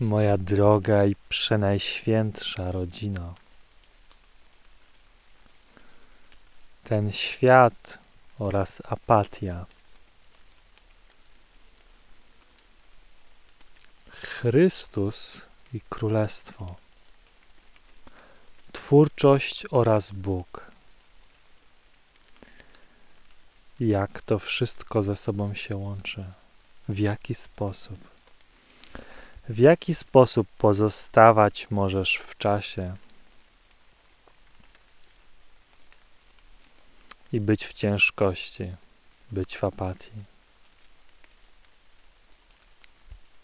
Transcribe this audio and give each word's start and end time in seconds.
moja 0.00 0.38
droga 0.38 1.04
i 1.04 1.16
przenajświętsza 1.28 2.72
rodzino. 2.72 3.34
Ten 6.84 7.12
świat 7.12 7.98
oraz 8.38 8.82
apatia. 8.84 9.66
Chrystus 14.10 15.46
i 15.72 15.80
Królestwo. 15.80 16.74
Twórczość 18.72 19.66
oraz 19.70 20.10
Bóg. 20.10 20.70
Jak 23.80 24.22
to 24.22 24.38
wszystko 24.38 25.02
ze 25.02 25.16
sobą 25.16 25.54
się 25.54 25.76
łączy? 25.76 26.24
W 26.88 26.98
jaki 26.98 27.34
sposób? 27.34 28.13
W 29.48 29.58
jaki 29.58 29.94
sposób 29.94 30.48
pozostawać 30.58 31.70
możesz 31.70 32.16
w 32.16 32.38
czasie 32.38 32.96
i 37.32 37.40
być 37.40 37.66
w 37.66 37.72
ciężkości, 37.72 38.74
być 39.32 39.56
w 39.56 39.64
apatii? 39.64 40.12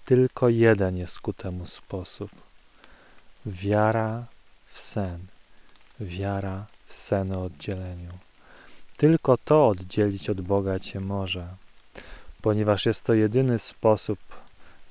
Tylko 0.05 0.49
jeden 0.49 0.97
jest 0.97 1.21
ku 1.21 1.33
temu 1.33 1.67
sposób. 1.67 2.31
Wiara 3.47 4.25
w 4.67 4.81
sen, 4.81 5.27
wiara 6.01 6.67
w 6.87 6.95
sen 6.95 7.33
o 7.33 7.45
oddzieleniu. 7.45 8.13
Tylko 8.97 9.39
to 9.39 9.69
oddzielić 9.69 10.31
od 10.31 10.41
Boga 10.41 10.79
Cię 10.79 11.01
może, 11.01 11.49
ponieważ 12.43 12.87
jest 12.87 13.05
to 13.05 13.15
jedyny 13.15 13.59
sposób, 13.59 14.19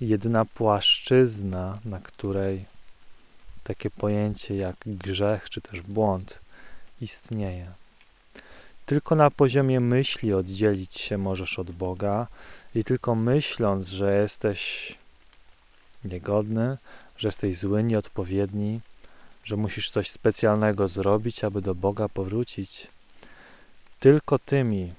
jedyna 0.02 0.46
płaszczyzna, 0.46 1.80
na 1.86 2.00
której 2.00 2.66
takie 3.64 3.90
pojęcie 3.90 4.56
jak 4.56 4.76
grzech 4.86 5.50
czy 5.50 5.62
też 5.62 5.82
błąd 5.82 6.40
istnieje. 7.02 7.72
Tylko 8.86 9.16
na 9.16 9.32
poziomie 9.32 9.80
myśli 9.80 10.34
oddzielić 10.34 11.00
się 11.00 11.18
możesz 11.18 11.60
od 11.60 11.72
Boga 11.72 12.28
i 12.76 12.84
tylko 12.84 13.16
myśląc, 13.16 13.88
że 13.88 14.22
jesteś 14.22 14.96
niegodny, 16.04 16.78
że 17.18 17.28
jesteś 17.28 17.58
zły, 17.58 17.84
nieodpowiedni, 17.84 18.80
że 19.44 19.56
musisz 19.56 19.92
coś 19.92 20.12
specjalnego 20.12 20.88
zrobić, 20.88 21.44
aby 21.44 21.62
do 21.62 21.76
Boga 21.76 22.08
powrócić, 22.08 22.88
tylko 24.00 24.40
tymi 24.40 24.94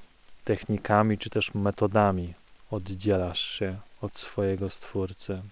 technikami 0.44 1.18
czy 1.18 1.30
też 1.30 1.54
metodami 1.54 2.34
oddzielasz 2.70 3.40
się 3.40 3.76
od 4.00 4.18
swojego 4.18 4.70
Stwórcy. 4.70 5.42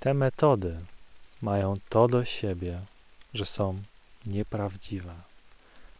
Te 0.00 0.14
metody 0.14 0.80
mają 1.42 1.74
to 1.88 2.08
do 2.08 2.24
siebie, 2.24 2.80
że 3.34 3.46
są 3.46 3.82
nieprawdziwe. 4.26 5.14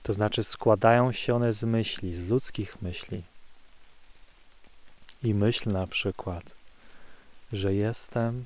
To 0.03 0.13
znaczy 0.13 0.45
składają 0.45 1.13
się 1.13 1.35
one 1.35 1.53
z 1.53 1.65
myśli, 1.65 2.15
z 2.15 2.29
ludzkich 2.29 2.83
myśli. 2.83 3.23
I 5.23 5.35
myśl 5.35 5.71
na 5.73 5.87
przykład, 5.87 6.55
że 7.53 7.75
jestem 7.75 8.45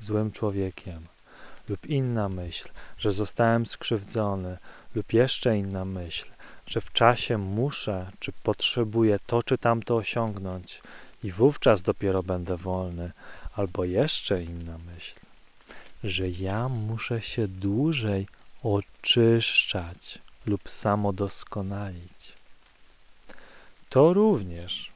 złym 0.00 0.32
człowiekiem, 0.32 1.06
lub 1.68 1.86
inna 1.86 2.28
myśl, 2.28 2.68
że 2.98 3.12
zostałem 3.12 3.66
skrzywdzony, 3.66 4.58
lub 4.94 5.12
jeszcze 5.12 5.58
inna 5.58 5.84
myśl, 5.84 6.26
że 6.66 6.80
w 6.80 6.92
czasie 6.92 7.38
muszę 7.38 8.10
czy 8.18 8.32
potrzebuję 8.32 9.18
to 9.26 9.42
czy 9.42 9.58
tamto 9.58 9.96
osiągnąć 9.96 10.82
i 11.24 11.30
wówczas 11.30 11.82
dopiero 11.82 12.22
będę 12.22 12.56
wolny, 12.56 13.12
albo 13.52 13.84
jeszcze 13.84 14.42
inna 14.42 14.78
myśl, 14.78 15.20
że 16.04 16.28
ja 16.28 16.68
muszę 16.68 17.22
się 17.22 17.48
dłużej 17.48 18.26
oczyszczać 18.62 20.18
lub 20.46 20.70
samodoskonalić. 20.70 22.32
To 23.88 24.12
również 24.12 24.90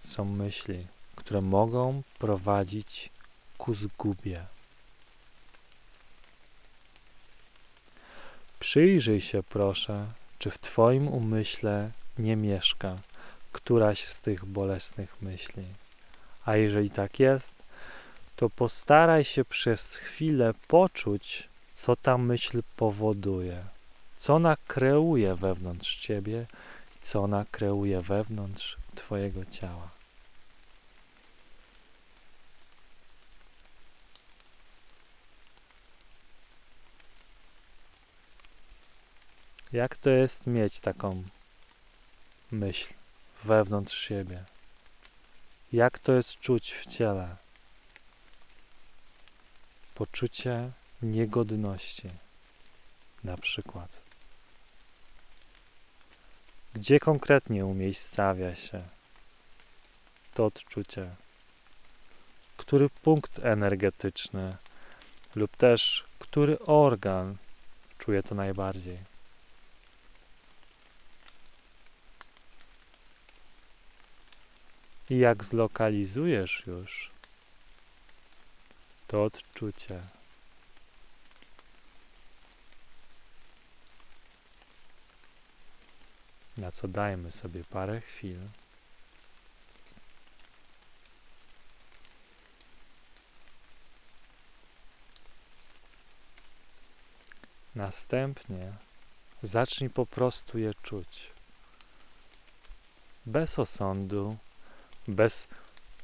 są 0.00 0.24
myśli, 0.24 0.86
które 1.16 1.40
mogą 1.40 2.02
prowadzić 2.18 3.10
ku 3.58 3.74
zgubie. 3.74 4.46
Przyjrzyj 8.58 9.20
się, 9.20 9.42
proszę, 9.42 10.06
czy 10.40 10.50
w 10.50 10.58
Twoim 10.58 11.08
umyśle 11.08 11.90
nie 12.18 12.36
mieszka 12.36 12.96
któraś 13.52 14.04
z 14.04 14.20
tych 14.20 14.44
bolesnych 14.44 15.22
myśli. 15.22 15.64
A 16.44 16.56
jeżeli 16.56 16.90
tak 16.90 17.20
jest, 17.20 17.54
to 18.36 18.50
postaraj 18.50 19.24
się 19.24 19.44
przez 19.44 19.96
chwilę 19.96 20.54
poczuć, 20.68 21.48
co 21.72 21.96
ta 21.96 22.18
myśl 22.18 22.62
powoduje, 22.76 23.64
co 24.16 24.34
ona 24.34 24.56
kreuje 24.66 25.34
wewnątrz 25.34 25.96
Ciebie 25.96 26.46
i 26.96 26.98
co 27.00 27.22
ona 27.22 27.44
kreuje 27.50 28.02
wewnątrz 28.02 28.76
Twojego 28.94 29.44
ciała. 29.44 29.99
Jak 39.72 39.98
to 39.98 40.10
jest 40.10 40.46
mieć 40.46 40.80
taką 40.80 41.24
myśl 42.50 42.94
wewnątrz 43.44 43.98
siebie? 43.98 44.44
Jak 45.72 45.98
to 45.98 46.12
jest 46.12 46.40
czuć 46.40 46.72
w 46.72 46.86
ciele? 46.86 47.36
Poczucie 49.94 50.70
niegodności, 51.02 52.10
na 53.24 53.36
przykład. 53.36 54.02
Gdzie 56.74 57.00
konkretnie 57.00 57.66
umiejscawia 57.66 58.54
się 58.54 58.82
to 60.34 60.46
odczucie? 60.46 61.10
Który 62.56 62.88
punkt 62.88 63.38
energetyczny 63.38 64.56
lub 65.34 65.56
też 65.56 66.04
który 66.18 66.58
organ 66.58 67.36
czuje 67.98 68.22
to 68.22 68.34
najbardziej? 68.34 69.09
I 75.10 75.18
jak 75.18 75.44
zlokalizujesz 75.44 76.66
już 76.66 77.10
to 79.06 79.24
odczucie, 79.24 80.00
na 86.56 86.72
co 86.72 86.88
dajmy 86.88 87.30
sobie 87.30 87.64
parę 87.64 88.00
chwil. 88.00 88.38
Następnie 97.74 98.72
zacznij 99.42 99.90
po 99.90 100.06
prostu 100.06 100.58
je 100.58 100.74
czuć. 100.74 101.30
Bez 103.26 103.58
osądu, 103.58 104.36
bez 105.08 105.48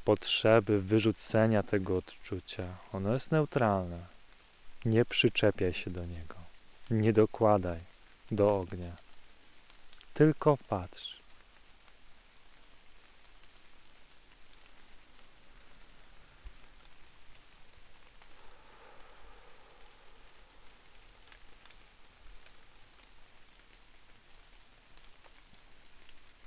potrzeby 0.05 0.83
wyrzucenia 0.83 1.63
tego 1.63 1.97
odczucia. 1.97 2.79
Ono 2.93 3.13
jest 3.13 3.33
neutralne. 3.33 4.07
Nie 4.85 5.05
przyczepiaj 5.05 5.75
się 5.75 5.91
do 5.91 6.07
niego. 6.07 6.35
Nie 6.91 7.13
dokładaj 7.13 7.81
do 8.31 8.57
ognia. 8.57 8.97
Tylko 10.15 10.59
patrz. 10.69 11.17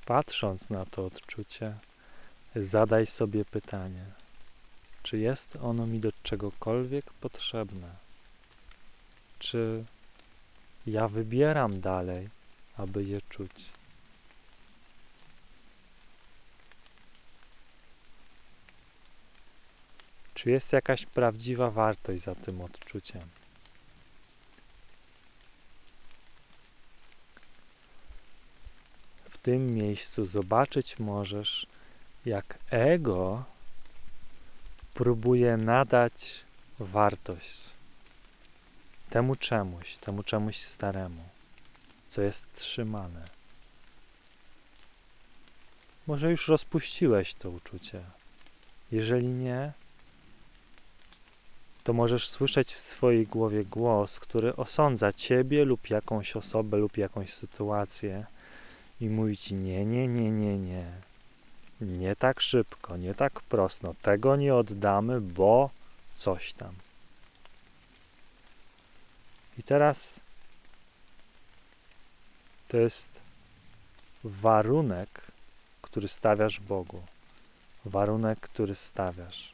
Patrząc 0.06 0.70
na 0.70 0.86
to 0.86 1.06
odczucie, 1.06 1.78
zadaj 2.56 3.06
sobie 3.06 3.46
pytanie, 3.46 4.06
czy 5.04 5.18
jest 5.18 5.56
ono 5.56 5.86
mi 5.86 6.00
do 6.00 6.12
czegokolwiek 6.24 7.14
potrzebne? 7.14 7.96
Czy 9.40 9.84
ja 10.88 11.08
wybieram 11.08 11.82
dalej, 11.82 12.30
aby 12.78 13.04
je 13.04 13.22
czuć? 13.22 13.70
Czy 20.34 20.52
jest 20.52 20.74
jakaś 20.74 21.06
prawdziwa 21.06 21.72
wartość 21.72 22.24
za 22.24 22.36
tym 22.36 22.62
odczuciem? 22.62 23.22
W 29.30 29.38
tym 29.38 29.76
miejscu 29.76 30.26
zobaczyć 30.26 31.00
możesz, 31.00 31.68
jak 32.26 32.58
ego 32.70 33.44
próbuje 34.94 35.58
nadać 35.58 36.44
wartość 36.80 37.70
temu 39.10 39.36
czemuś, 39.36 39.98
temu 39.98 40.24
czemuś 40.24 40.58
staremu, 40.58 41.24
co 42.08 42.22
jest 42.22 42.54
trzymane. 42.54 43.26
Może 46.08 46.32
już 46.32 46.48
rozpuściłeś 46.48 47.34
to 47.34 47.50
uczucie. 47.50 48.02
Jeżeli 48.92 49.28
nie, 49.28 49.72
to 51.84 51.94
możesz 51.94 52.30
słyszeć 52.30 52.74
w 52.74 52.80
swojej 52.80 53.28
głowie 53.28 53.66
głos, 53.66 54.20
który 54.20 54.56
osądza 54.56 55.14
ciebie 55.14 55.66
lub 55.66 55.90
jakąś 55.90 56.36
osobę 56.36 56.78
lub 56.78 56.98
jakąś 56.98 57.34
sytuację 57.34 58.26
i 59.02 59.10
mówi 59.10 59.38
ci 59.38 59.56
nie, 59.56 59.86
nie, 59.86 60.08
nie, 60.08 60.32
nie, 60.32 60.58
nie. 60.58 61.09
Nie 61.82 62.16
tak 62.16 62.42
szybko, 62.42 62.98
nie 62.98 63.14
tak 63.14 63.42
prosto. 63.42 63.96
Tego 64.02 64.36
nie 64.36 64.56
oddamy, 64.56 65.22
bo 65.22 65.70
coś 66.14 66.54
tam. 66.54 66.76
I 69.58 69.64
teraz 69.64 70.20
to 72.68 72.78
jest 72.78 73.22
warunek, 74.24 75.32
który 75.82 76.08
stawiasz 76.08 76.60
Bogu. 76.60 77.04
Warunek, 77.86 78.40
który 78.40 78.76
stawiasz. 78.76 79.54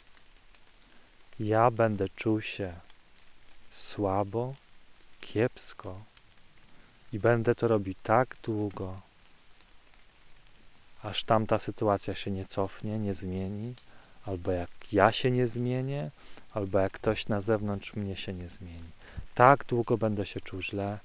Ja 1.40 1.72
będę 1.72 2.10
czuł 2.10 2.42
się 2.42 2.74
słabo, 3.70 4.56
kiepsko 5.22 6.02
i 7.14 7.20
będę 7.20 7.56
to 7.56 7.68
robił 7.68 7.94
tak 8.04 8.38
długo, 8.44 9.02
aż 11.06 11.24
tamta 11.24 11.60
sytuacja 11.60 12.16
się 12.16 12.32
nie 12.32 12.46
cofnie, 12.46 13.00
nie 13.00 13.14
zmieni, 13.14 13.74
albo 14.26 14.52
jak 14.52 14.70
ja 14.92 15.12
się 15.12 15.32
nie 15.32 15.48
zmienię, 15.48 16.12
albo 16.54 16.80
jak 16.80 16.92
ktoś 16.92 17.28
na 17.28 17.40
zewnątrz 17.40 17.94
mnie 17.94 18.16
się 18.16 18.34
nie 18.34 18.48
zmieni. 18.48 18.90
Tak 19.36 19.66
długo 19.66 19.98
będę 19.98 20.26
się 20.26 20.40
czuł 20.42 20.62
źle, 20.62 21.00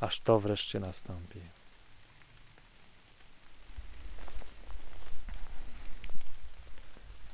aż 0.00 0.20
to 0.20 0.40
wreszcie 0.40 0.80
nastąpi. 0.80 1.40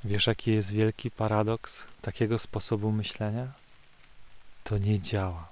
Wiesz, 0.05 0.27
jaki 0.27 0.53
jest 0.53 0.71
wielki 0.71 1.11
paradoks 1.11 1.87
takiego 2.01 2.39
sposobu 2.39 2.93
myślenia? 2.93 3.53
To 4.65 4.79
nie 4.79 5.01
działa. 5.01 5.49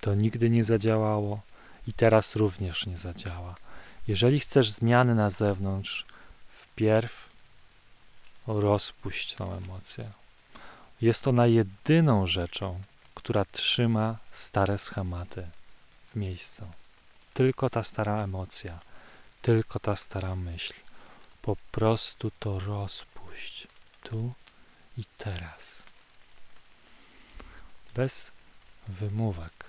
To 0.00 0.14
nigdy 0.14 0.50
nie 0.50 0.64
zadziałało 0.64 1.40
i 1.86 1.92
teraz 1.92 2.36
również 2.36 2.86
nie 2.86 2.96
zadziała. 2.96 3.54
Jeżeli 4.08 4.40
chcesz 4.40 4.70
zmiany 4.70 5.14
na 5.14 5.30
zewnątrz, 5.30 6.06
wpierw 6.48 7.28
rozpuść 8.46 9.34
tą 9.34 9.56
emocję. 9.56 10.10
Jest 11.00 11.28
ona 11.28 11.46
jedyną 11.46 12.26
rzeczą, 12.26 12.82
która 13.14 13.44
trzyma 13.44 14.16
stare 14.32 14.78
schematy 14.78 15.48
w 16.12 16.16
miejscu. 16.16 16.66
Tylko 17.34 17.70
ta 17.70 17.82
stara 17.82 18.22
emocja, 18.22 18.78
tylko 19.42 19.78
ta 19.78 19.96
stara 19.96 20.36
myśl. 20.36 20.74
Po 21.42 21.56
prostu 21.72 22.30
to 22.38 22.58
rozpuść 22.58 23.68
tu 24.02 24.32
i 24.98 25.04
teraz. 25.18 25.82
Bez 27.94 28.32
wymówek, 28.88 29.64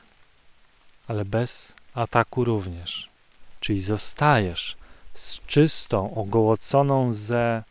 ale 1.08 1.26
bez 1.26 1.74
ataku 1.94 2.44
również. 2.44 3.10
Czyli 3.60 3.82
zostajesz 3.82 4.78
z 5.14 5.40
czystą, 5.40 6.16
ogołoconą 6.16 7.14
ze 7.14 7.64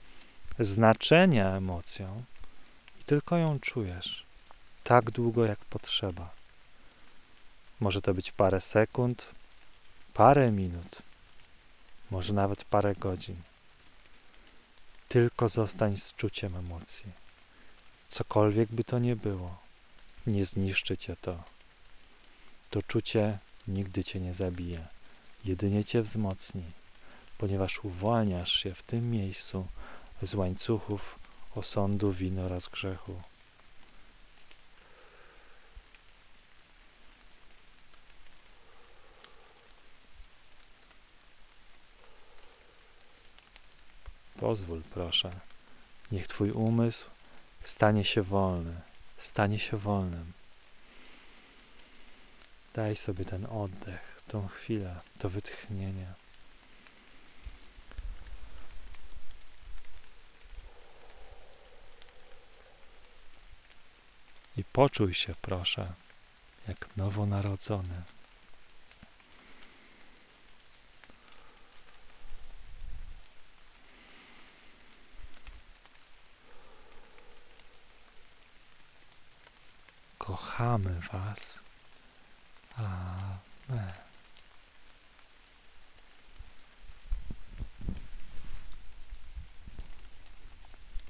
znaczenia 0.58 1.56
emocją 1.56 2.24
i 3.00 3.04
tylko 3.04 3.36
ją 3.36 3.60
czujesz 3.60 4.26
tak 4.86 5.10
długo, 5.10 5.44
jak 5.44 5.58
potrzeba. 5.64 6.30
Może 7.80 8.02
to 8.02 8.14
być 8.14 8.32
parę 8.32 8.60
sekund, 8.60 9.28
parę 10.14 10.52
minut, 10.52 11.02
może 12.10 12.32
nawet 12.32 12.64
parę 12.64 12.94
godzin. 12.94 13.36
Tylko 15.08 15.48
zostań 15.48 15.96
z 15.96 16.14
czuciem 16.14 16.56
emocji. 16.56 17.12
Cokolwiek 18.08 18.68
by 18.72 18.84
to 18.84 18.98
nie 18.98 19.16
było, 19.16 19.58
nie 20.26 20.44
zniszczy 20.44 20.96
cię 20.96 21.16
to. 21.20 21.42
To 22.70 22.82
czucie 22.82 23.38
nigdy 23.68 24.04
cię 24.04 24.20
nie 24.20 24.34
zabije, 24.34 24.86
jedynie 25.48 25.84
cię 25.84 26.02
wzmocni, 26.02 26.62
ponieważ 27.38 27.84
uwalniasz 27.84 28.52
się 28.52 28.74
w 28.74 28.82
tym 28.82 29.10
miejscu 29.10 29.66
z 30.22 30.34
łańcuchów 30.34 31.18
osądu, 31.54 32.12
winy 32.12 32.42
oraz 32.42 32.68
grzechu. 32.68 33.22
Pozwól, 44.40 44.82
proszę, 44.90 45.30
niech 46.12 46.26
Twój 46.26 46.50
umysł 46.50 47.06
stanie 47.62 48.04
się 48.04 48.22
wolny, 48.22 48.80
stanie 49.16 49.58
się 49.58 49.76
wolnym. 49.76 50.32
Daj 52.74 52.96
sobie 52.96 53.24
ten 53.24 53.46
oddech, 53.46 54.15
tą 54.28 54.48
chwilę, 54.48 55.00
to 55.18 55.28
wytchnienie. 55.28 56.14
I 64.56 64.64
poczuj 64.64 65.14
się, 65.14 65.34
proszę, 65.42 65.92
jak 66.68 66.96
nowonarodzony. 66.96 68.02
Kochamy 80.18 81.00
Was. 81.00 81.62
Amen. 82.76 84.05